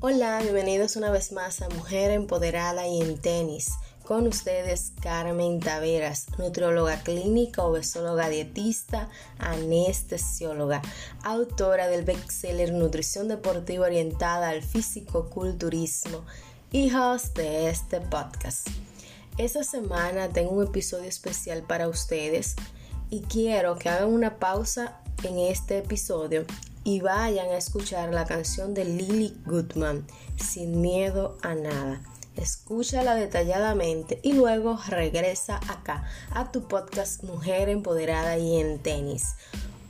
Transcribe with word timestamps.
Hola, 0.00 0.38
bienvenidos 0.40 0.94
una 0.94 1.10
vez 1.10 1.32
más 1.32 1.60
a 1.60 1.68
Mujer 1.70 2.12
Empoderada 2.12 2.86
y 2.86 3.02
en 3.02 3.18
Tenis. 3.18 3.72
Con 4.04 4.28
ustedes 4.28 4.92
Carmen 5.02 5.58
Taveras, 5.58 6.26
nutrióloga 6.38 7.02
clínica, 7.02 7.64
obesóloga 7.64 8.28
dietista, 8.28 9.08
anestesióloga, 9.38 10.82
autora 11.24 11.88
del 11.88 12.04
bestseller 12.04 12.72
Nutrición 12.72 13.26
Deportiva 13.26 13.86
Orientada 13.86 14.50
al 14.50 14.62
Físico-Culturismo 14.62 16.24
y 16.70 16.94
host 16.94 17.36
de 17.36 17.68
este 17.68 18.00
podcast. 18.00 18.68
Esta 19.36 19.64
semana 19.64 20.28
tengo 20.28 20.52
un 20.52 20.68
episodio 20.68 21.08
especial 21.08 21.64
para 21.64 21.88
ustedes 21.88 22.54
y 23.10 23.22
quiero 23.22 23.76
que 23.76 23.88
hagan 23.88 24.10
una 24.10 24.38
pausa 24.38 25.00
en 25.24 25.40
este 25.40 25.78
episodio 25.78 26.46
y 26.88 27.00
vayan 27.02 27.50
a 27.50 27.58
escuchar 27.58 28.14
la 28.14 28.24
canción 28.24 28.72
de 28.72 28.86
Lily 28.86 29.36
Goodman, 29.44 30.06
Sin 30.38 30.80
miedo 30.80 31.36
a 31.42 31.54
nada. 31.54 32.00
Escúchala 32.34 33.14
detalladamente 33.14 34.20
y 34.22 34.32
luego 34.32 34.78
regresa 34.88 35.60
acá 35.68 36.08
a 36.30 36.50
tu 36.50 36.66
podcast 36.66 37.24
Mujer 37.24 37.68
Empoderada 37.68 38.38
y 38.38 38.58
en 38.58 38.78
Tenis. 38.78 39.34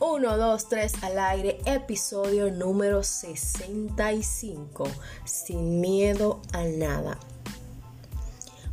1, 0.00 0.38
2, 0.38 0.68
3 0.68 1.04
al 1.04 1.20
aire, 1.20 1.60
episodio 1.66 2.50
número 2.50 3.04
65, 3.04 4.88
Sin 5.24 5.80
miedo 5.80 6.42
a 6.52 6.64
nada. 6.64 7.20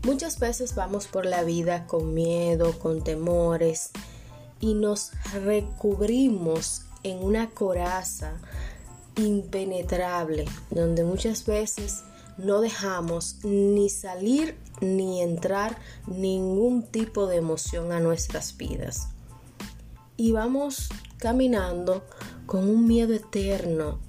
Muchas 0.02 0.40
veces 0.40 0.73
vamos 0.73 1.06
por 1.06 1.28
la 1.28 1.44
vida 1.44 1.86
con 1.86 2.16
miedo, 2.16 2.80
con 2.80 3.04
temores 3.04 3.92
y 4.60 4.73
nos 4.73 5.12
recubrimos 5.32 6.86
en 7.05 7.23
una 7.23 7.52
coraza 7.52 8.34
impenetrable, 9.16 10.45
donde 10.72 11.03
muchas 11.03 11.45
veces 11.45 12.03
no 12.38 12.61
dejamos 12.61 13.38
ni 13.44 13.89
salir 13.89 14.58
ni 14.81 15.22
entrar 15.22 15.78
ningún 16.08 16.81
tipo 16.83 17.28
de 17.28 17.38
emoción 17.38 17.92
a 17.92 18.00
nuestras 18.00 18.58
vidas. 18.58 19.09
Y 20.17 20.31
vamos 20.31 20.89
caminando 21.17 22.03
con 22.48 22.67
un 22.67 22.88
miedo 22.88 23.14
eterno 23.14 24.00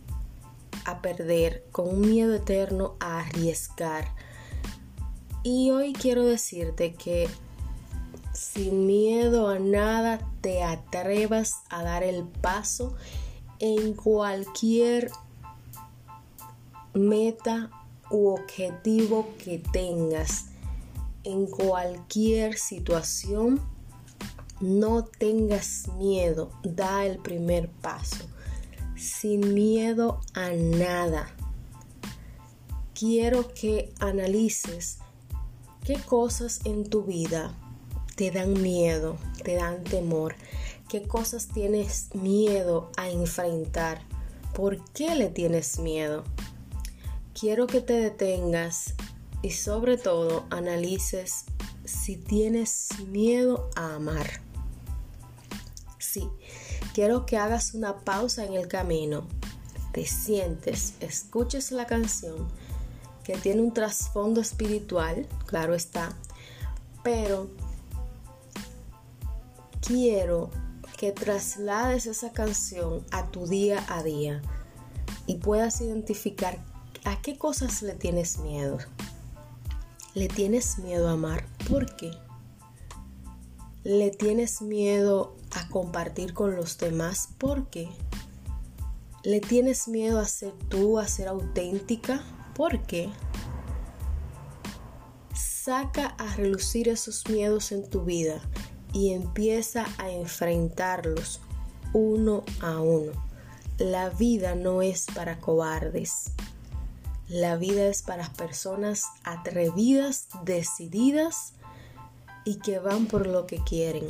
a 0.87 1.03
perder, 1.03 1.67
con 1.73 1.89
un 1.89 2.01
miedo 2.01 2.35
eterno 2.35 2.97
a 2.99 3.21
arriesgar. 3.21 4.15
Y 5.43 5.71
hoy 5.71 5.93
quiero 5.93 6.25
decirte 6.25 6.95
que 6.95 7.29
sin 8.37 8.87
miedo 8.87 9.49
a 9.49 9.59
nada 9.59 10.21
te 10.43 10.63
atrevas 10.63 11.63
a 11.71 11.83
dar 11.83 12.03
el 12.03 12.25
paso 12.25 12.95
en 13.59 13.95
cualquier 13.95 15.11
meta 16.93 17.71
u 18.11 18.29
objetivo 18.29 19.29
que 19.43 19.59
tengas, 19.59 20.47
en 21.25 21.47
cualquier 21.47 22.59
situación, 22.59 23.61
no 24.61 25.05
tengas 25.05 25.89
miedo, 25.97 26.51
da 26.63 27.07
el 27.07 27.19
primer 27.19 27.71
paso, 27.71 28.27
sin 28.97 29.55
miedo 29.55 30.21
a 30.35 30.51
nada. 30.51 31.35
Quiero 32.95 33.53
que 33.55 33.93
analices 33.99 34.99
qué 35.85 35.95
cosas 35.95 36.61
en 36.65 36.89
tu 36.89 37.03
vida 37.03 37.55
te 38.17 38.31
dan 38.31 38.61
miedo, 38.61 39.19
te 39.45 39.55
dan 39.55 39.85
temor? 39.85 40.35
¿Qué 40.89 41.03
cosas 41.03 41.49
tienes 41.49 42.09
miedo 42.15 42.91
a 42.97 43.11
enfrentar? 43.11 44.01
¿Por 44.55 44.83
qué 44.93 45.15
le 45.15 45.29
tienes 45.29 45.79
miedo? 45.79 46.25
Quiero 47.39 47.67
que 47.67 47.83
te 47.83 47.93
detengas 47.93 48.95
y 49.43 49.51
sobre 49.51 49.99
todo 49.99 50.47
analices 50.51 51.45
si 51.85 52.17
tienes 52.17 52.89
miedo 53.07 53.71
a 53.77 53.97
amar. 53.97 54.41
Sí, 55.99 56.29
quiero 56.95 57.27
que 57.27 57.37
hagas 57.37 57.75
una 57.75 57.99
pausa 57.99 58.45
en 58.47 58.55
el 58.55 58.67
camino, 58.67 59.29
te 59.93 60.07
sientes, 60.07 60.95
escuches 61.01 61.71
la 61.71 61.87
canción 61.87 62.49
que 63.25 63.37
tiene 63.37 63.61
un 63.61 63.75
trasfondo 63.75 64.41
espiritual, 64.41 65.27
claro 65.47 65.75
está, 65.75 66.17
pero 67.03 67.51
quiero 69.87 70.51
que 70.99 71.13
traslades 71.13 72.07
esa 72.07 72.33
canción 72.33 73.05
a 73.13 73.31
tu 73.31 73.47
día 73.47 73.85
a 73.89 74.03
día 74.03 74.43
y 75.27 75.37
puedas 75.37 75.81
identificar 75.81 76.59
a 77.05 77.21
qué 77.23 77.39
cosas 77.39 77.83
le 77.83 77.95
tienes 77.95 78.39
miedo. 78.39 78.79
¿Le 80.15 80.29
tienes 80.29 80.79
miedo 80.79 81.09
a 81.09 81.13
amar? 81.13 81.47
¿Por 81.71 81.95
qué? 81.95 82.11
¿Le 83.85 84.11
tienes 84.11 84.61
miedo 84.61 85.37
a 85.53 85.69
compartir 85.69 86.35
con 86.35 86.57
los 86.57 86.79
demás? 86.79 87.29
¿Por 87.39 87.69
qué? 87.69 87.89
¿Le 89.23 89.41
tienes 89.41 89.87
miedo 89.87 90.19
a 90.19 90.25
ser 90.25 90.53
tú, 90.69 90.99
a 90.99 91.07
ser 91.07 91.29
auténtica? 91.29 92.25
¿Por 92.57 92.83
qué? 92.87 93.11
Saca 95.35 96.07
a 96.07 96.35
relucir 96.35 96.89
esos 96.89 97.29
miedos 97.29 97.71
en 97.71 97.89
tu 97.89 98.05
vida 98.05 98.41
y 98.97 99.13
empieza 99.13 99.85
a 99.99 100.11
enfrentarlos 100.11 101.41
uno 101.93 102.45
a 102.63 102.81
uno. 102.81 103.13
La 103.77 104.09
vida 104.09 104.55
no 104.55 104.81
es 104.81 105.05
para 105.15 105.39
cobardes. 105.39 106.31
La 107.29 107.59
vida 107.59 107.89
es 107.89 108.01
para 108.01 108.33
personas 108.33 109.05
atrevidas, 109.23 110.29
decididas 110.45 111.53
y 112.47 112.55
que 112.57 112.79
van 112.79 113.05
por 113.05 113.27
lo 113.27 113.47
que 113.47 113.63
quieren. 113.63 114.07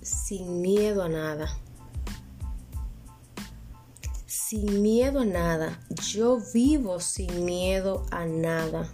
Sin 0.00 0.62
miedo 0.62 1.02
a 1.02 1.10
nada. 1.10 1.58
Sin 4.24 4.80
miedo 4.80 5.20
a 5.20 5.24
nada. 5.26 5.78
Yo 6.08 6.38
vivo 6.54 7.00
sin 7.00 7.44
miedo 7.44 8.06
a 8.10 8.24
nada. 8.24 8.88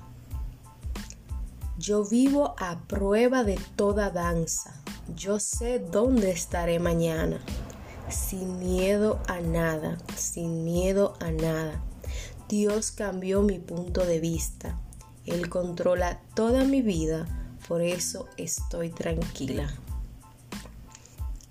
Yo 1.79 2.07
vivo 2.07 2.55
a 2.57 2.81
prueba 2.87 3.45
de 3.45 3.61
toda 3.77 4.09
danza. 4.09 4.83
Yo 5.15 5.39
sé 5.39 5.79
dónde 5.79 6.31
estaré 6.31 6.79
mañana. 6.79 7.39
Sin 8.09 8.59
miedo 8.59 9.21
a 9.29 9.41
nada, 9.41 9.99
sin 10.17 10.65
miedo 10.65 11.19
a 11.21 11.31
nada. 11.31 11.85
Dios 12.49 12.93
cambió 12.93 13.43
mi 13.43 13.59
punto 13.59 14.07
de 14.07 14.21
vista. 14.21 14.81
Él 15.27 15.51
controla 15.51 16.19
toda 16.35 16.65
mi 16.65 16.81
vida, 16.81 17.27
por 17.69 17.83
eso 17.83 18.27
estoy 18.39 18.89
tranquila. 18.89 19.69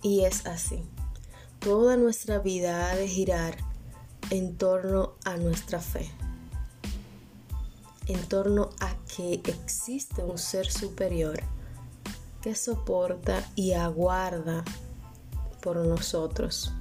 Y 0.01 0.25
es 0.25 0.47
así. 0.47 0.81
Toda 1.59 1.97
nuestra 1.97 2.39
vida 2.39 2.89
ha 2.89 2.95
de 2.95 3.07
girar 3.07 3.57
en 4.31 4.57
torno 4.57 5.13
a 5.23 5.37
nuestra 5.37 5.79
fe 5.79 6.09
en 8.07 8.27
torno 8.27 8.69
a 8.79 8.95
que 9.15 9.33
existe 9.45 10.23
un 10.23 10.37
ser 10.37 10.71
superior 10.71 11.41
que 12.41 12.55
soporta 12.55 13.43
y 13.55 13.73
aguarda 13.73 14.63
por 15.61 15.77
nosotros. 15.77 16.71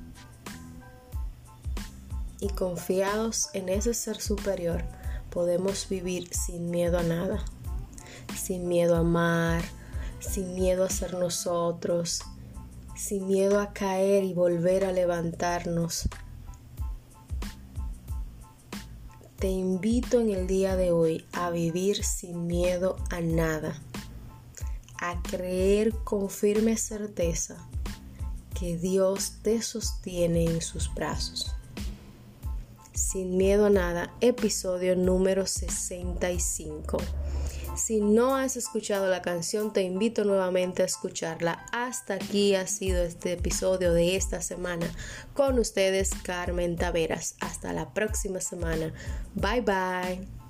Y 2.40 2.48
confiados 2.48 3.48
en 3.54 3.70
ese 3.70 3.94
ser 3.94 4.20
superior 4.20 4.84
podemos 5.30 5.88
vivir 5.88 6.28
sin 6.34 6.70
miedo 6.70 6.98
a 6.98 7.02
nada, 7.02 7.42
sin 8.36 8.68
miedo 8.68 8.96
a 8.96 8.98
amar, 8.98 9.62
sin 10.20 10.54
miedo 10.54 10.84
a 10.84 10.90
ser 10.90 11.14
nosotros, 11.14 12.20
sin 12.94 13.26
miedo 13.26 13.58
a 13.58 13.72
caer 13.72 14.24
y 14.24 14.34
volver 14.34 14.84
a 14.84 14.92
levantarnos 14.92 16.08
Te 19.44 19.50
invito 19.50 20.20
en 20.20 20.30
el 20.30 20.46
día 20.46 20.74
de 20.74 20.90
hoy 20.90 21.26
a 21.34 21.50
vivir 21.50 22.02
sin 22.02 22.46
miedo 22.46 22.96
a 23.10 23.20
nada, 23.20 23.78
a 24.98 25.20
creer 25.20 25.92
con 26.02 26.30
firme 26.30 26.78
certeza 26.78 27.58
que 28.58 28.78
Dios 28.78 29.34
te 29.42 29.60
sostiene 29.60 30.46
en 30.46 30.62
sus 30.62 30.94
brazos. 30.94 31.54
Sin 32.94 33.36
miedo 33.36 33.66
a 33.66 33.68
nada, 33.68 34.14
episodio 34.22 34.96
número 34.96 35.46
65. 35.46 36.96
Si 37.76 38.00
no 38.00 38.36
has 38.36 38.56
escuchado 38.56 39.08
la 39.08 39.22
canción, 39.22 39.72
te 39.72 39.82
invito 39.82 40.24
nuevamente 40.24 40.82
a 40.82 40.86
escucharla. 40.86 41.66
Hasta 41.72 42.14
aquí 42.14 42.54
ha 42.54 42.66
sido 42.66 43.02
este 43.02 43.32
episodio 43.32 43.92
de 43.92 44.16
esta 44.16 44.40
semana 44.40 44.86
con 45.34 45.58
ustedes, 45.58 46.10
Carmen 46.22 46.76
Taveras. 46.76 47.36
Hasta 47.40 47.72
la 47.72 47.92
próxima 47.92 48.40
semana. 48.40 48.92
Bye 49.34 49.60
bye. 49.62 50.43